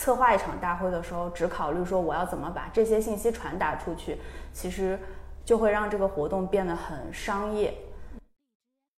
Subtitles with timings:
[0.00, 4.16] 策划一场大会的时候，只考虑说我要怎么把这些信息传达出去，
[4.50, 4.98] 其实
[5.44, 7.74] 就会让这个活动变得很商业。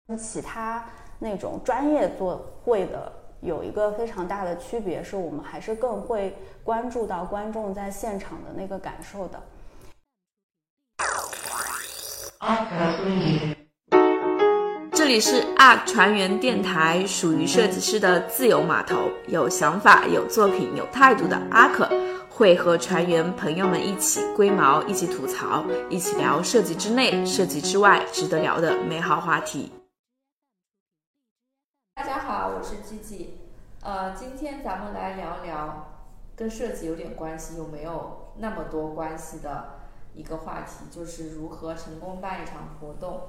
[0.07, 0.85] 跟其他
[1.19, 9.43] 那种专业做会的有一个非常大的区别，是我们还是更会关注到观众在现场的那个感受的。
[15.03, 21.91] 这里是 ARK 船员电台，属于设计师的自由码头，有想法、有作品、有态度的阿克，
[22.30, 29.73] 会和船员朋友们一起龟毛，一起吐槽，一起聊设计之内、设计之外值得聊的美好话题。
[31.97, 33.39] 大家好，我是 G G，
[33.83, 35.97] 呃，今天咱们来聊聊
[36.37, 39.80] 跟设计有点关系又没有那么多关系的
[40.14, 43.23] 一个话题，就是如何成功办一场活动。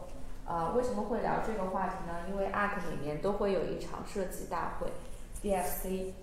[0.46, 2.28] 啊，为什么会聊这个话题呢？
[2.30, 4.88] 因为 ARK 里面都会有一场设计大会
[5.42, 6.14] ，DFC。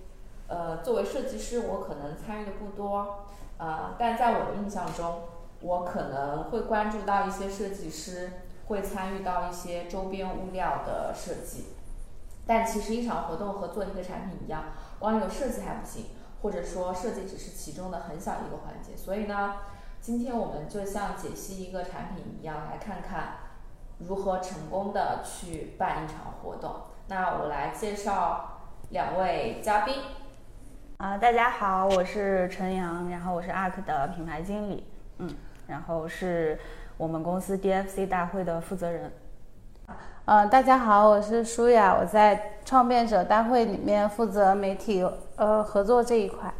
[0.47, 5.23] 呃，作为设计师，我可能参与的不多，呃，但在我的印象中，
[5.61, 8.33] 我可能会关注到一些设计师
[8.67, 11.67] 会参与到一些周边物料的设计。
[12.47, 14.65] 但其实一场活动和做一个产品一样，
[14.99, 16.07] 光有设计还不行，
[16.43, 18.97] 或者说设计只是其中的很小一个环节。
[18.97, 19.55] 所以呢，
[20.01, 23.35] 今天我们就像解析一个产品一样，来看看。
[24.07, 26.75] 如何成功的去办一场活动？
[27.09, 29.97] 那我来介绍两位嘉宾。
[30.97, 34.87] 啊，大家好，我是陈阳，然后我是 ARK 的品牌经理，
[35.19, 35.29] 嗯，
[35.67, 36.59] 然后是
[36.97, 39.13] 我们公司 DFC 大会的负责人。
[40.25, 45.07] 嗯，大家好，我是舒雅，我在创变者大会里面负责媒体
[45.37, 46.53] 呃合作这一块。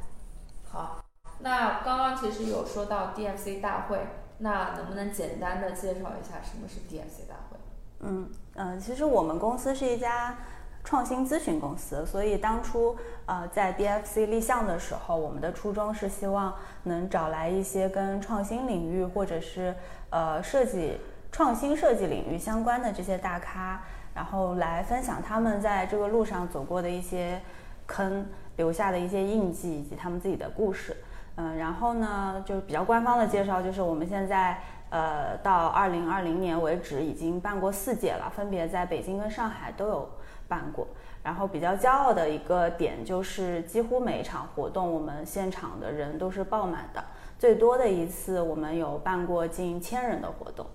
[0.71, 0.99] 好，
[1.39, 3.99] 那刚刚其实有说到 DFC 大会。
[4.43, 7.59] 那能不能简单的介绍一下什么是 DFC 大会？
[8.01, 10.35] 嗯嗯，其实我们公司是一家
[10.83, 12.97] 创新咨询公司，所以当初
[13.27, 19.75] 呃在 DFC 立项的时候，我们的初衷是希望能找来一些跟创新领域或者是
[20.09, 20.99] 呃设计
[21.31, 23.83] 创新设计领域相关的这些大咖，
[24.15, 27.39] 然后来分享他们在这个路上走过的一些
[27.87, 28.27] 坑，
[28.57, 30.97] 留下的一些印记以及他们自己的故事。
[31.41, 34.59] 嗯，然后呢，就是比较官方的介绍，就是我们现在
[34.91, 40.07] 呃到二零二零年为止已经办过四届了，分别在北京跟上海都有
[40.47, 40.87] 办过。
[41.23, 47.03] 然后比较骄傲的一个点就是，几乎每一场活动我们现场的人都是爆满的，
[47.39, 50.67] 最多的一次我们有办过近千人的活动。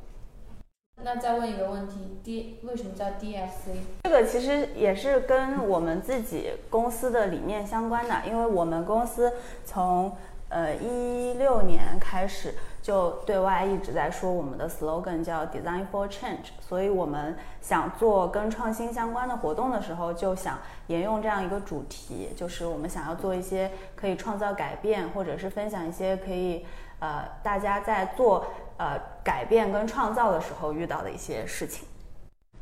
[1.03, 3.76] 那再问一个问题，D 为什么叫 DFC？
[4.03, 9.34] 这个其实也是跟我们自己公司的理念相关的，因为我们公司
[9.66, 10.16] 从
[10.56, 20.58] 呃，一六年开始就对外一直在说我们的 slogan 叫 Design for Change，所以我们想做跟创新相关的活动的时候，就想
[20.88, 26.66] 沿用这样一个主题，就是我们想要做一些可以创造改变，或者是分享一些可以
[27.00, 28.46] 呃大家在做
[28.78, 31.86] 呃改变跟创造的时候遇到的一些事情。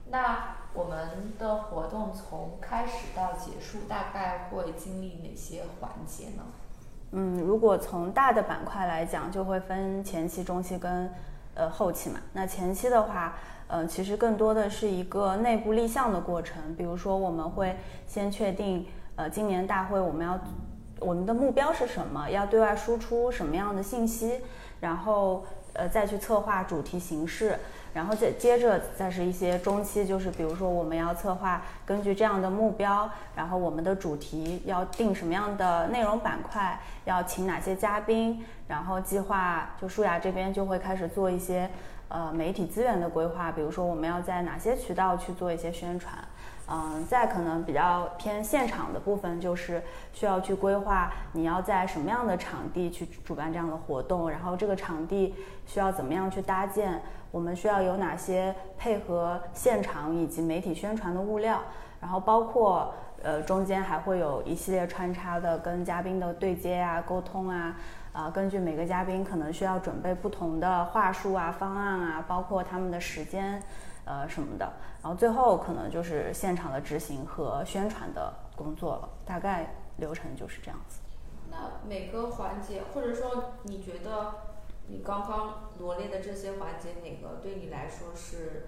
[0.09, 6.41] 那我们的活动从开始到结束，大概会经历哪些环节呢？
[7.15, 11.07] 嗯，如果从大的板块来讲，就会分前期、中期跟
[11.53, 12.19] 呃后期嘛。
[12.33, 13.35] 那前期的话，
[13.67, 16.75] 呃，其实更多的是一个内部立项的过程。
[16.75, 20.39] 比如说，我们会先确定，呃，今年大会我们要
[20.99, 24.41] 我们的目标是什么，要对外输出什么样的信息，
[24.79, 27.59] 然后呃再去策划主题形式。
[27.93, 41.69] 然后再接着再是一些中期，就是比如说我们要策划，根据这样的目标，然后我们的主题要定什么样的内容板块，要请哪些嘉宾，然后计划就舒雅这边就会开始做一些
[42.07, 46.13] 呃媒体资源的规划，比如说我们要在哪些渠道去做一些宣传。
[46.75, 49.79] 嗯，再可能比较偏现场的部分，就是
[50.11, 55.35] 需要去规划你要在什么样的场地去主办这样的活动，然后这个场地
[55.67, 61.59] 需要怎么样去搭建，我们需要有哪些配合现场以及媒体宣传的物料，
[62.01, 62.91] 然后包括
[63.21, 67.75] 呃中间还会有一系列穿插的跟嘉宾的对接啊、沟通啊，
[68.13, 73.61] 啊根据每个嘉宾可能需要准备不同的话术啊、方案啊，包括他们的时间。
[74.05, 80.99] 呃，什么的，然后最后可能就是现场的执行和宣传的工作了，大概流程就是这样子。
[81.49, 81.57] 那
[81.87, 84.33] 每个环节，或者说你觉得
[84.87, 88.67] 你刚刚罗列的这些环节，哪个对你来说是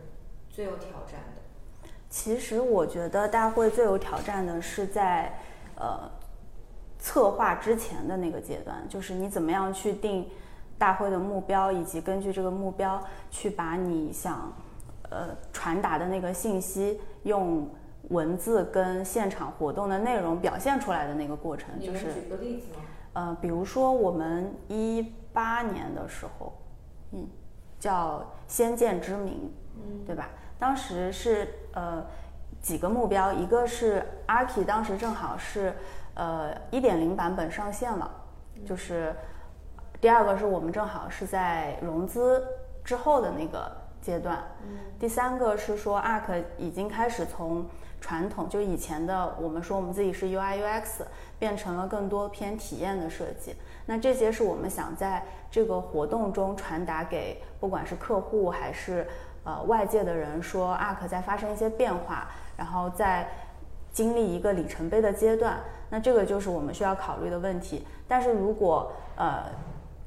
[0.49, 1.89] 最有挑战的？
[2.09, 5.37] 其实我觉得大会最有挑战的是在
[5.75, 6.09] 呃
[6.97, 10.29] 策划之前的那个阶段，就是你怎么样去定
[10.77, 14.53] 大会的目标，以及根据这个目标去把你想。
[15.09, 17.69] 呃，传达的那个信息用
[18.09, 22.81] 文字跟现场活动的内容表现出来的那个过程，就是举个例子吗？
[23.13, 26.53] 呃，比如说我们一八年的时候，
[27.11, 27.27] 嗯，
[27.79, 29.33] 叫《先见之明》，
[29.75, 30.29] 嗯，对吧？
[30.59, 32.05] 当时是呃
[32.61, 35.73] 几个目标，一个是 Arki 当时正好是
[36.15, 38.09] 呃一点零版本上线了，
[38.65, 39.15] 就是
[39.99, 42.45] 第二个是我们正好是在融资
[42.83, 43.71] 之后的那个
[44.05, 44.37] 阶段，
[44.99, 47.65] 第三个是说，Arc 已经开始从
[47.99, 51.01] 传统就以前的我们说我们自己是 UI UX
[51.39, 53.55] 变成了更多偏体验的设计。
[53.87, 59.07] 那这些是我们想在这个活动中传达给不管是客户还是
[59.43, 63.27] 呃外界的人，说，Arc 在发生一些变化，然后在
[63.91, 65.57] 经历一个里程碑的阶段。
[65.89, 67.87] 那这个就是我们需要考虑的问题。
[68.07, 69.45] 但是如果呃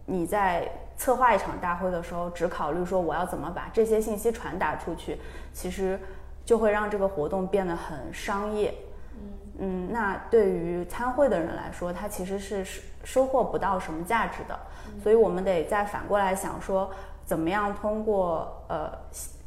[0.07, 5.19] 你在策划一场大会的时候，只考虑说我要怎么把这些信息传达出去，
[5.55, 5.99] 其实
[6.45, 8.75] 就会让这个活动变得很商业。
[9.61, 14.59] 嗯，那对于参会的人来说，他其实是收收获不到什么价值的，
[15.03, 16.91] 所以我们得再反过来想说，
[17.25, 18.91] 怎么样通过呃，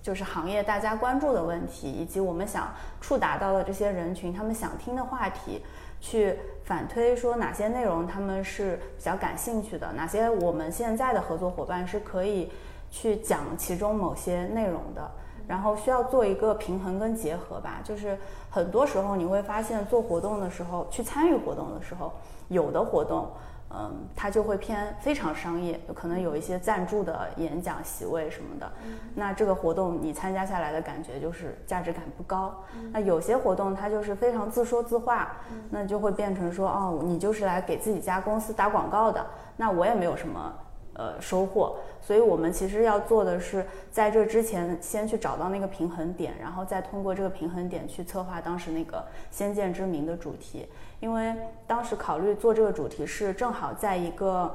[0.02, 5.64] 就是行业大家关注的问题，以及我们想触达到的这些人群他们想听的话题，
[6.02, 12.52] 去反推说哪些内容他们是比较感兴趣的，哪些我们现在的合作伙伴是可以
[12.90, 15.10] 去讲其中某些内容的。
[15.48, 18.18] 然后需要做一个平衡跟结合吧，就是
[18.50, 22.14] 很多时候你会发现做活动的时候，去参与活动的时候，
[22.48, 23.30] 有的活动，
[23.76, 28.72] 嗯，它就会偏非常商业，有可能有一些赞助的演讲席位什么的，
[29.16, 32.54] 那这个活动你参加下来的感觉就是价值感不高。
[32.92, 35.38] 那有些活动它就是非常自说自话，
[35.70, 39.26] 那就会变成说，哦，你就是来给自己家公司打广告的，
[39.56, 40.54] 那我也没有什么。
[40.94, 49.02] 呃，收获，所以我们其实要做的是，在这之前先去找到那个平衡点，然后再通过这个平衡点去策划当时那个
[49.32, 50.68] 先见之明的主题。
[51.00, 51.34] 因为
[51.66, 54.54] 当时考虑做这个主题是正好在一个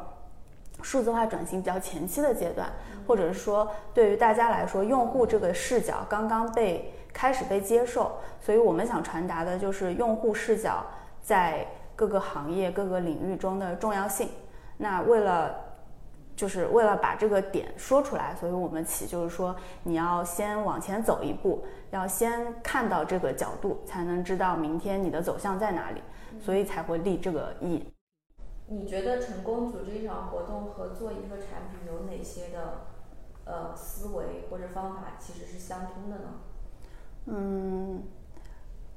[0.82, 2.70] 数字化转型比较前期的阶段，
[3.06, 10.84] 或者是说对于大家来说，用户这个视角刚刚被开始被接受，所以我们想传达的就是用户视角
[11.22, 11.66] 在
[11.96, 14.28] 各个行业各个领域中的重要性。
[14.76, 15.56] 那为了
[16.36, 26.02] 就是为了把这个点说出来，所以我们起就是说，你要先往前走一步，要先看到这个角度，才能知道明天你的走向在哪里，
[26.38, 27.82] 所以才会立这个意。
[28.68, 32.86] 你觉得成功组织一场活动和做一个产品有哪些的
[33.44, 36.24] 呃思维或者方法其实是相通的呢？
[37.26, 38.02] 嗯。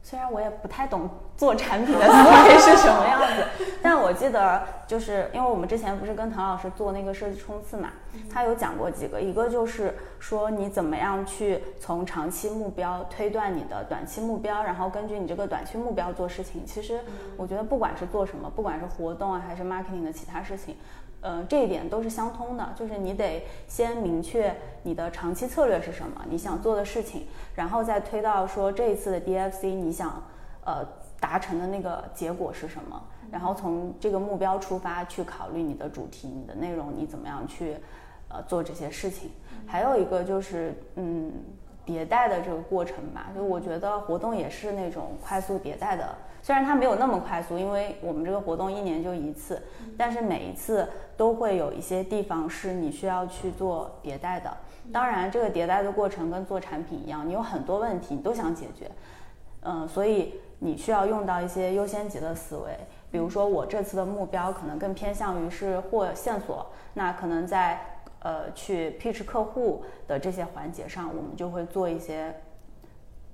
[0.02, 1.08] 虽然我也不太懂
[1.38, 3.46] 做产品的思维是什么样子，
[3.84, 7.90] 但我记得就是因为我们之前不是跟唐老师做那个设计冲刺嘛，
[8.32, 16.66] 他有讲过几个，一个就是说你怎么样去从长期目标推断你的短期目标，然后根据你这个短期目标做事情。
[16.66, 17.00] 其实
[17.38, 20.76] 我觉得不管是做什么，不管是活动啊还是 marketing 的其他事情。
[21.22, 30.24] 呃，这一点都是相通的，就是你得先明确你的长期策略是什么，你想做的事情，然后再推到说这一次的 DFC 你想
[30.66, 30.86] 呃
[31.20, 33.02] 达成的那个结果是什么，
[33.32, 37.76] 然后从这个目标出发去考虑你的主题、你的内容，你怎么样去
[38.30, 39.32] 呃做这些事情。
[39.68, 41.32] 还有一个就是嗯
[41.90, 46.08] 迭代的这个过程吧，就我觉得活动也是那种快速迭代的。
[46.44, 49.60] 虽然它没有那么快速，因为我们这个活动一年就一次，
[49.98, 50.88] 但是每一次
[51.18, 54.56] 都会有一些地方是你需要去做迭代的。
[54.94, 58.90] 当然，这个迭代的过程跟做产品一样，你有很多问题你都想解决，
[59.62, 62.78] 嗯，所以你需要用到一些优先级的思维。
[63.12, 67.80] 比如说，我这次的目标可能更偏向于是获线索，那可能在
[68.20, 72.34] 呃去 pitch 客户的这些环节上，我们就会做一些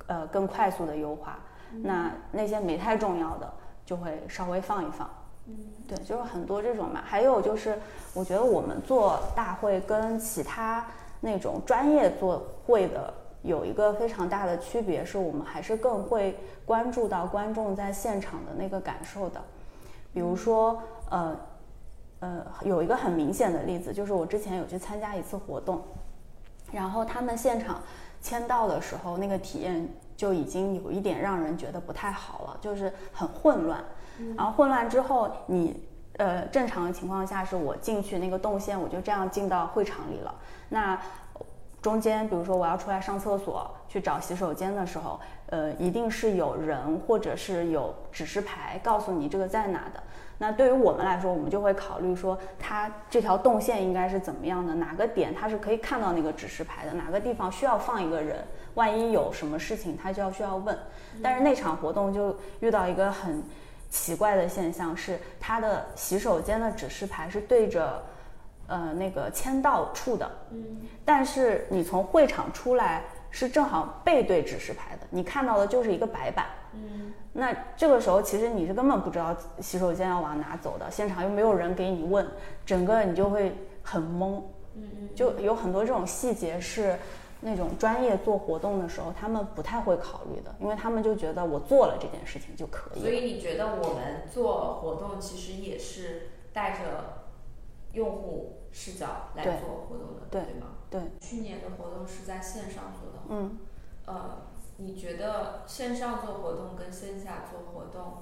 [0.08, 1.40] 呃更快速的优化。
[1.82, 3.54] 那那些没太重要的
[3.86, 5.10] 就会稍微放一放，
[5.48, 5.56] 嗯，
[5.88, 7.02] 对，就是很多这种嘛。
[7.04, 7.78] 还有就是，
[8.14, 10.86] 我觉得我们做大会跟其他
[11.20, 19.42] 那种专业做会的有一个非常大的区别，是我们还是更会关注到观众在现场的那个感受的。
[20.14, 21.38] 比如说，呃，
[22.26, 25.82] 呃，有一个很明显的例子，就是我之前有去参加一次活动，
[26.72, 27.82] 然后他们现场
[28.22, 29.88] 签到的时候，那个体验。
[30.18, 33.84] 就已经有一点让人觉得不太好了，就是很混乱。
[34.38, 35.84] 然后混乱之后，你
[36.16, 40.34] 呃正常的情况下是我进去那个动线，我就这样进到会场里了。
[40.70, 40.98] 那
[41.82, 45.20] 中间比如说我要出来上厕所去找洗手间的时候，
[45.56, 50.04] 呃，一定是有人或者是有指示牌告诉你这个在哪的。
[50.38, 58.44] 那对于我们来说，我们就会考虑说，它这条动线应该是怎么样的，哪个点它是可以看到那个指示牌的，哪个地方需要放一个人，
[58.74, 60.78] 万一有什么事情，他就要需要问。
[61.24, 63.42] 但是那场活动就遇到一个很
[63.90, 68.04] 奇怪的现象，是它的洗手间的指示牌是对着
[68.68, 73.04] 呃那个签到处的，嗯，但是你从会场出来
[73.36, 76.46] 是正好背对指示牌的，你看到的就是一个白板。
[76.72, 82.26] 嗯，那这个时候其实你是根本不知道洗手间要往哪走的，现场又没有人给你问，
[82.66, 84.42] 整个你就会很懵。
[84.74, 86.98] 嗯嗯，就有很多这种细节是
[87.42, 93.02] 那种专业做活动的时候他们不太会考虑的，因为他们就觉得我做了这件事情就可以。
[93.02, 97.22] 所以你觉得我们做活动其实也是带着
[97.92, 100.68] 用户视角来做活动的，对吗？
[100.90, 103.58] 对，去年的活动是在线上做的，嗯，
[104.06, 104.38] 呃，
[104.78, 108.18] 你觉得线上做活动跟线下做活动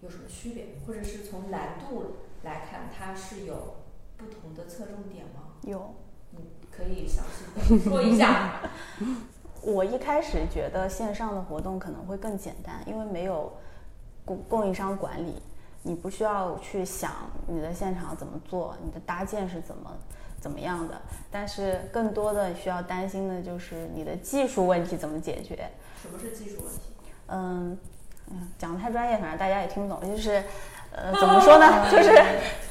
[0.00, 3.76] 有什么区别，或者是从难度来看，它是有
[4.16, 5.42] 不同的侧重点吗？
[5.62, 5.94] 有。
[6.30, 6.40] 你
[6.70, 8.60] 可以详细地说一下。
[9.62, 13.50] 我一开始觉得线上的活动可能会更简单，因为没有
[14.26, 15.42] 供供应商管理，
[15.82, 17.12] 你不需要去想
[17.46, 19.90] 你的现场怎么做，你的搭建是怎么
[20.40, 20.94] 怎么样的。
[21.30, 25.68] 但是更多的需要担心的就是你的技术问题怎么解决。
[26.00, 26.80] 什么是技术问题？
[27.26, 27.78] 嗯
[28.30, 30.10] 嗯，讲的太专业，反正大家也听不懂。
[30.10, 30.42] 就是
[30.92, 31.84] 呃，怎么说呢？
[31.90, 32.10] 就是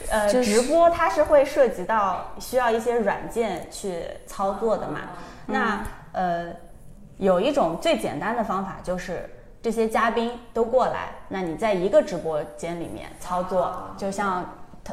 [0.10, 5.02] 呃，直播它是会涉及到需要一些软件去操作的嘛。
[5.46, 6.54] 那呃，
[7.18, 9.30] 有一种最简单的方法就是
[9.62, 14.44] 这些嘉宾都过来，那你在一个直播间里面操作，就像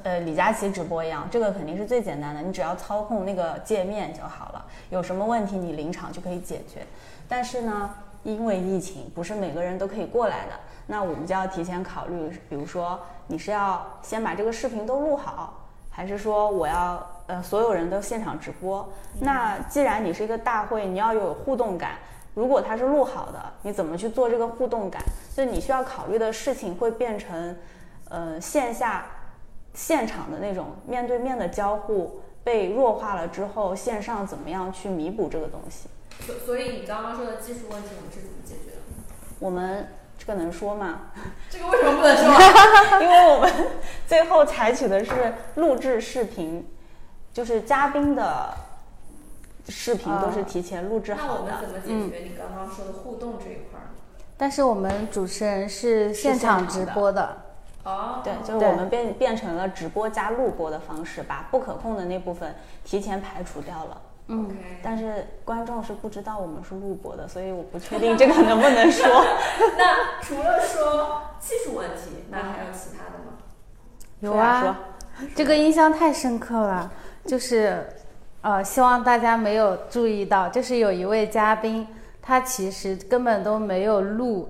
[0.02, 4.64] 呃李佳琦直播一样，这个肯定是最简单的，你只要操控那个界面就好了。
[4.90, 6.84] 有什么问题你临场就可以解决。
[7.28, 7.90] 但是呢，
[8.22, 10.52] 因为疫情，不是每个人都可以过来的，
[10.86, 15.54] 那我们就要提前考虑，比如说你是要先把这个视频都录好，
[15.90, 18.86] 还是说我要呃所有人都现场直播？
[19.20, 21.92] 那既然你是一个大会，你要有互动感。
[22.34, 25.00] 如果它是录好的，你怎么去做这个互动感？
[25.36, 27.56] 就你需要考虑的事情会变成，
[28.08, 29.06] 呃，线下
[29.74, 35.88] 现场的那种面对面的交互被弱化了之后，线上怎么样去弥补这个东西？
[36.24, 38.76] 所所以你刚刚说的技术问题，我们是怎么解决的？
[39.40, 41.10] 我们这个能说吗？
[41.50, 43.02] 这个为什么不能说？
[43.02, 43.52] 因为我们
[44.06, 46.64] 最后采取的是录制视频，
[47.32, 48.54] 就是嘉宾的
[49.68, 51.82] 视频都是提前录制好的那我们。
[51.82, 53.90] 怎么解决你刚刚说的互动这一块儿？
[54.36, 57.43] 但是我们主持人是现场直播的，
[57.84, 64.00] 哦，对，就是我们变变成了直播加录播的方式，把不可控的那部分提前排除掉了。
[64.28, 64.56] 嗯，OK。
[64.82, 69.06] 但是观众是不知道我们是录播的，所以我不确定这个能不能说。
[69.76, 73.36] 那除了说技术问题，那还有其他的吗？
[74.20, 74.78] 有啊，
[75.36, 76.90] 这个印象太深刻了，
[77.26, 77.86] 就是，
[78.40, 81.86] 呃，希望大家没有注意到，就是有一位嘉宾，
[82.22, 84.48] 他其实根本都没有录，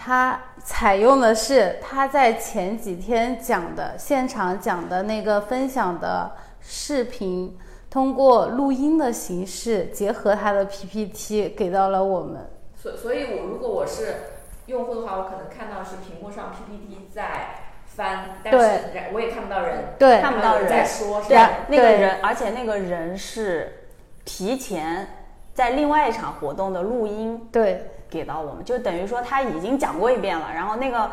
[0.00, 7.58] 他采用的是他在前几天讲的现场讲的那个分享的视频，
[7.90, 12.48] 通过录音的形式结合他的 PPT 给到了我们。
[12.76, 14.14] 所所以，我如果我是
[14.66, 18.58] 用户的话，我可能看到是屏幕上 PPT 在翻，但是
[18.94, 21.50] 人我也看不到人，对看不到人在说，是对吧？
[21.68, 23.88] 对那个人，而且那个人是
[24.24, 25.08] 提前
[25.54, 31.10] 在另外一场活动的录音对给到我们，就等于说他已经讲过一遍了，然后那个。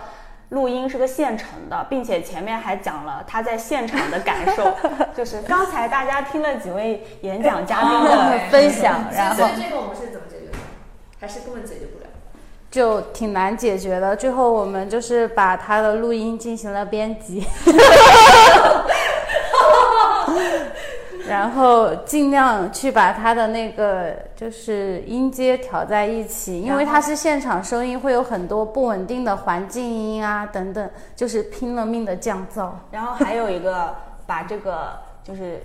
[0.49, 4.71] 录音是个现成的，并且前面还讲了他在现场的感受，
[5.17, 10.57] 就是刚才大家听了几位演讲嘉宾的 哦分享，然后所以这个我们是怎么解决的？
[11.19, 12.05] 还是根本解决不了？
[12.69, 14.15] 就挺难解决的。
[14.15, 17.43] 最后我们就是把他的录音进行了编辑，
[21.27, 32.69] 然后尽量去把他的那个就是音阶调在一起，因为它是现场收音，会有很多不稳定的环境音啊等等，就是拼了命的降噪。
[32.91, 33.95] 然后还有一个
[34.27, 35.63] 把这个就是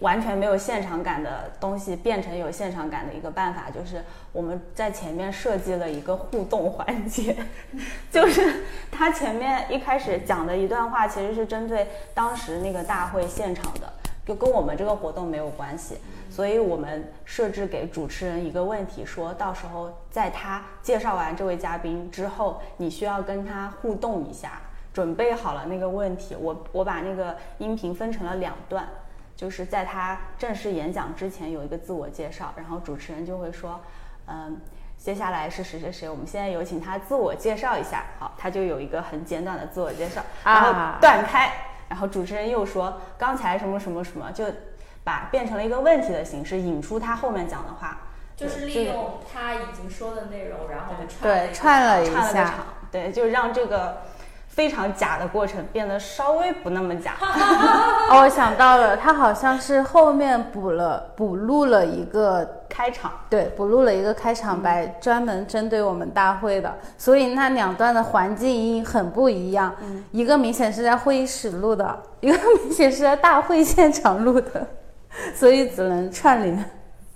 [0.00, 7.34] 完全没有现场感的东西变成有现场感的一个办法，就是我们在前面设计了一个互动环节，
[8.12, 13.92] 就是他前面一开始讲的一段话其实是针对当时那个大会现场的。
[14.28, 15.96] 就跟我们这个活动没有关系，
[16.28, 24.60] 所以我们设置给主持人一个问题，说到时候在他介绍完这位嘉宾之后，你需要跟他互动一下，
[24.92, 28.86] 准备好了那个问题，我我把那个音频分成了两段，
[29.34, 33.80] 就是在他正式演讲之前有一个自我介绍，然后主持人就会说，
[34.26, 34.60] 嗯，
[34.98, 38.04] 接下来是谁谁谁，我们现在有请他自我介绍一下。
[38.18, 41.50] 好，他就有一个很简短的自我介绍，然后啊断开，
[41.88, 44.44] 然后主持人又说刚才什么什么什么，就
[45.04, 47.98] 把变成了一个问题的形式，引出他后面讲的话，
[48.36, 54.02] 就是利用他已经说的内容，然后串对串了一个场，对，就让这个
[54.58, 57.14] 非常假的过程变得稍微不那么假。
[58.10, 69.72] 哦，我想到了，他好像是后面补了补录了一个，开场，对，补录了一个开场白，专门针对我们大会的，所以那两段的环境音很不一样，
[70.10, 74.66] 一个明显是在会议室录的，一个明显是在大会现场录的，
[75.36, 76.58] 所以只能串联。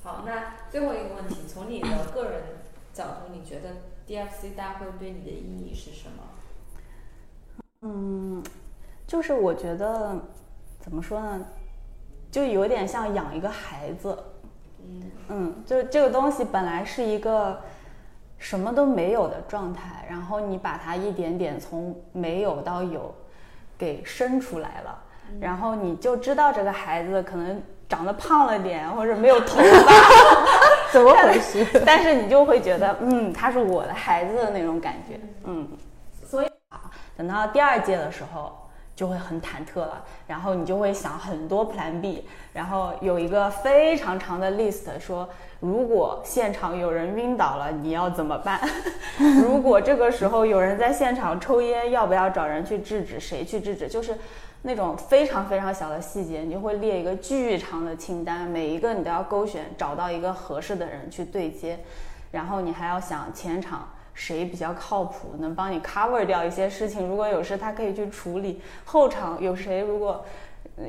[0.05, 2.41] 好，那最后一个问题，从你的个人
[2.95, 3.71] 角度，你觉得
[4.07, 6.02] DFC 大会对你的意义是什么？
[9.07, 10.17] 就是我觉得
[10.81, 11.45] 怎么说呢，
[12.31, 14.17] 就有点像养一个孩子，
[14.81, 17.61] 嗯嗯，就这个东西本来是一个
[18.39, 23.15] 什么都没有的状态，然后你把它一点点从没有到有
[23.77, 24.99] 给生出来了，
[25.39, 29.93] 然后你就知道这个孩子可能长得胖了点，或者没有头发，
[30.91, 31.67] 怎么回事？
[31.85, 35.69] 但是你就会觉得，嗯，他是我的孩子的那种感觉，嗯。
[37.17, 38.59] 等到第二届的时候。
[38.95, 45.27] 就会很忐忑了，然后你就会想很多 Plan B，然后有一个非常长的 list，说
[45.61, 48.61] 如果现场有人晕倒了，你要怎么办？
[49.43, 53.19] 如果这个时候有人在现场抽烟，要不要找人去制止？
[53.19, 53.89] 谁去制止？
[53.89, 54.15] 就是
[54.61, 61.81] 那种非常非常小的细节，你就会列一个巨长的清单，每一个你都要勾选，找到一个合适的人去对接，
[62.31, 63.89] 然后你还要想前场。
[64.15, 67.09] 谁比较靠谱，能帮你 cover 掉一些事情？
[67.09, 68.61] 如果有事，他可以去处理。
[68.85, 69.81] 后场有谁？
[69.81, 70.25] 如果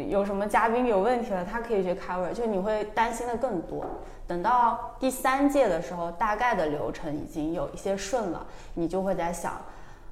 [0.08, 2.32] 有什么嘉宾有问题了，他可以去 cover。
[2.34, 3.86] 就你会担心的更多。
[4.26, 9.54] 等到第三届的时候，大概的流程已经有一些顺了，你就会在想，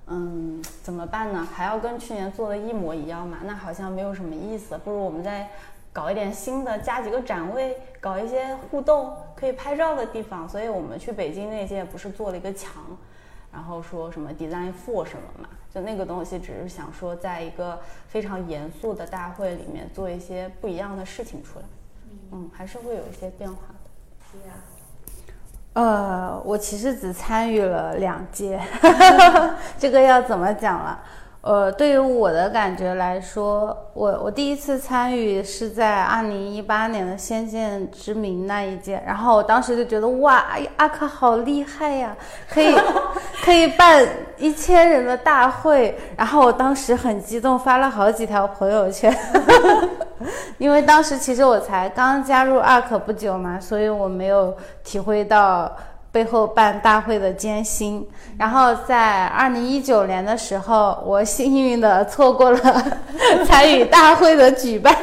[0.08, 1.48] 嗯，怎么办呢？
[1.54, 3.38] 还要跟去年做的一模一样吗？
[3.46, 4.78] 那好像没有什么意思。
[4.84, 5.50] 不如我们再
[5.94, 10.48] 搞一点新的，加几个展位，搞一些互动可以拍照的地方。
[10.48, 12.72] 所以我们去北京那届不是做了一个墙，
[13.52, 21.66] 然后说什么 design for 什么嘛，就那个东西只是想说，在一个非常严肃的大会里面做一些不一样的事情出来。
[22.32, 24.32] 嗯，还是会有一些变化的。
[24.32, 24.56] 对呀，
[25.74, 28.62] 呃，我其实只参与了两届，
[29.78, 31.04] 这个要怎么讲了？
[31.42, 42.16] 呃，对于我的感觉来说，我我第一次参与是在二零一八年的《仙剑之明》那一届，然后我当时就觉得哇，哎阿克好厉害呀，
[42.48, 42.76] 可以
[43.44, 49.12] 可以办一千人的大会，然后我当时很激动，发了好几条朋友圈，
[50.60, 55.76] 因为当时其实我才刚加入 ARK 不久嘛，所以我没有体会到
[56.12, 58.08] 背后办大会的艰辛。
[58.38, 62.60] 然后在二零一九年的时候，我幸运的错过了
[63.46, 64.96] 参与大会的举办，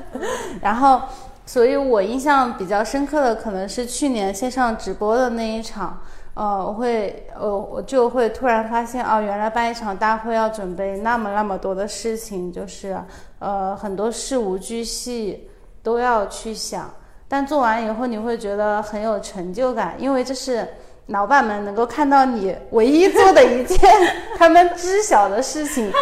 [0.60, 1.00] 然后，
[1.46, 6.00] 所以我印象比较深刻的可能是去年线上直播的那一场。
[6.34, 12.96] 呃，我会，呃，我就会突然发现，哦，原来办一场大会要准备那么那么多的事情，就是，
[13.40, 15.50] 呃，很多事无巨细
[15.82, 16.88] 都要去想。
[17.32, 20.66] 但做完以后，你会觉得很有成就感，因为这是
[21.06, 23.78] 老板们能够看到你唯一做的一件
[24.36, 25.92] 他们知晓的事情，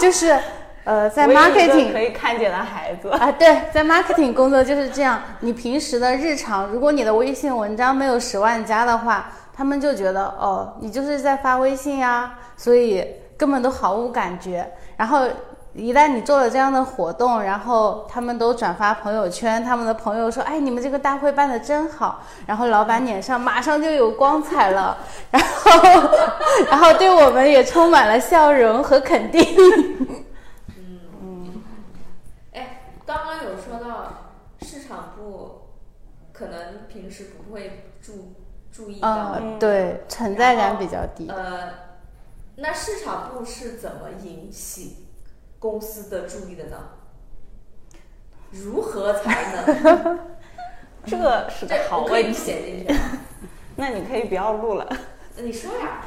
[0.00, 0.34] 就是，
[0.84, 3.10] 呃，在 marketing 可以看见的孩子。
[3.10, 5.22] 啊，对，在 marketing 工作就是这样。
[5.40, 14.66] 你平时的日常，如果你的微信文章没有十万加的话，他们就觉得哦，你就是在发微信呀，所以根本都毫无感觉。
[14.96, 15.28] 然后
[15.78, 24.98] 一旦你做了这样的活动，然后他们都转发朋友圈，他们的朋友说：“哎，你们这个大会办的真好。”然后老板脸上马上就有光彩了，
[25.30, 25.70] 然后
[26.68, 29.40] 然后对我们也充满了笑容和肯定。
[30.68, 31.62] 嗯嗯
[32.52, 35.62] 哎，刚刚有说到市场部，
[36.32, 38.34] 可能平时不会注
[38.72, 41.28] 注意到，嗯，对，存在感比较低。
[41.28, 41.70] 呃，
[42.56, 45.07] 那市场部是怎么引起
[45.58, 46.76] 公司的注意的呢？
[48.50, 50.18] 如何才能？
[51.04, 52.32] 这个是个好问题。
[52.32, 53.00] 写进去。
[53.76, 54.88] 那你可以不要录了。
[55.36, 56.04] 你说呀，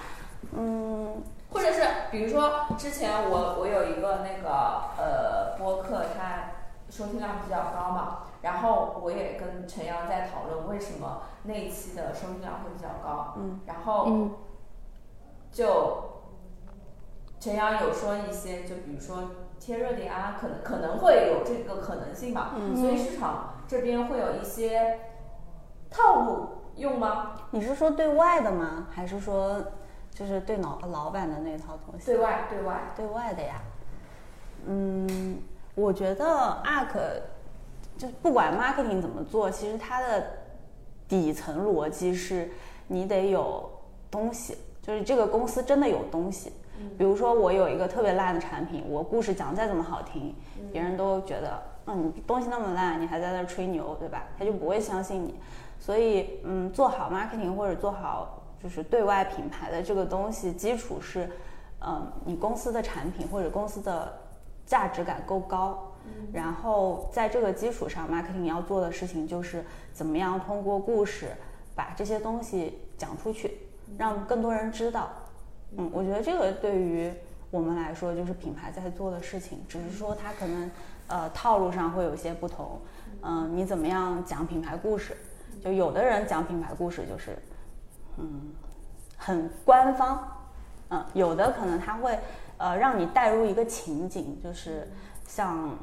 [0.53, 4.49] 嗯，或者是比如说之前我我有一个那个
[4.97, 6.51] 呃播客，它
[6.89, 14.35] 收听量比较高嘛，然后我也跟陈阳在讨论为什么那一期的收听量会比较高，嗯，然后嗯
[15.51, 16.21] 就
[17.39, 19.29] 陈阳有说一些，就比如说
[19.62, 25.00] 贴热点啊，可能可能会有这个可能性吧，嗯所以市场这边会有一些
[25.88, 26.47] 套路
[26.78, 27.34] 用吗？
[27.52, 28.88] 你是说对外的吗？
[28.89, 29.63] 还是说
[30.10, 32.08] 就是对老老板的那套东西？
[32.08, 32.82] 对外，对外。
[32.95, 33.62] 对外的呀。
[34.65, 35.39] 嗯，
[35.76, 36.26] 我觉得
[36.65, 37.21] ARK
[38.00, 40.26] 就不管 marketing 怎么做，其实它的
[41.08, 42.50] 底层逻辑是
[42.88, 43.69] 你得有
[44.10, 46.52] 东西，就是这个公司真的有东西。
[46.98, 50.36] 比如说我有一个特别烂的产品，我故事讲再怎么好听，
[50.72, 54.24] 别人都觉得，嗯，你东西那么烂，你还在那吹牛，对吧？
[54.38, 55.36] 他就不会相信你。
[55.80, 61.30] 所以，嗯，做好 marketing 或者做好就是对外品牌的这个东西，基础是，
[61.80, 64.13] 嗯，你公司的产品或者公司的
[64.65, 65.88] 价值感够高。
[66.34, 69.63] 然后在这个基础上，marketing 要做的事情就是
[69.94, 71.28] 怎么样通过故事
[71.76, 73.60] 把这些东西讲出去，
[74.00, 75.10] 让更多人知道。
[75.77, 77.12] 嗯，我觉得这个对于
[77.49, 80.71] 我们来说就是品牌在做的事情，只是说它可能
[81.07, 82.79] 呃套路上会有些不同。
[83.21, 85.15] 嗯，你怎么样讲品牌故事？
[85.63, 87.38] 就有的人讲品牌故事就是
[88.17, 88.51] 嗯
[89.17, 90.27] 很官方，
[90.89, 92.17] 嗯，有的可能他会
[92.57, 94.89] 呃让你带入一个情景，就是
[95.27, 95.77] 像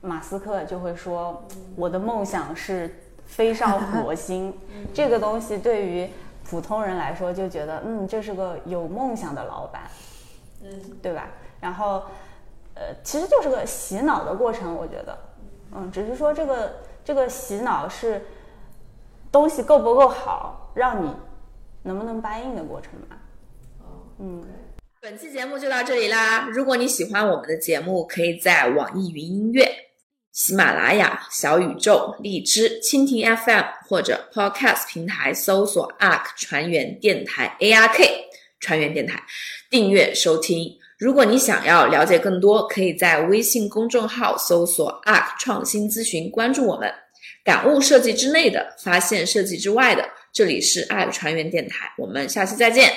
[0.00, 1.44] 马斯克就会说
[1.76, 2.92] 我的梦想是
[3.24, 4.52] 飞上火星，
[4.92, 6.08] 这个东西对于
[6.48, 9.82] 普通人来说就觉得嗯这是个有梦想的老板，
[10.62, 10.70] 嗯，
[11.02, 11.28] 对吧？
[11.60, 12.02] 然后
[12.74, 15.18] 呃其实就是个洗脑的过程，我觉得，
[15.74, 16.72] 嗯，只是说这个
[17.04, 18.24] 这个洗脑是
[19.32, 21.12] 东西够不够好，让你
[21.82, 23.16] 能不能 buy in 的过程嘛。
[23.80, 23.86] 哦，
[24.18, 24.44] 嗯。
[24.98, 26.48] 本期节目就到这里啦！
[26.50, 29.64] 如果你喜欢我们的节目，可以在网易云音乐、
[30.36, 38.06] 喜马拉雅、小宇宙、荔枝、蜻蜓 FM 或者 Podcast 平台搜索 “ARK 船员电台 ”（ARK
[38.60, 39.18] 船员电台）
[39.70, 40.76] 订阅收听。
[40.98, 46.92] 如果你想要了解更多，可以在微信公众号搜索 “ARK 创新咨询”，关注我们。
[47.42, 50.06] 感悟设计之内的，发现设计之外的。
[50.34, 52.92] 这里是 ARK 船员电台，我们下期再见。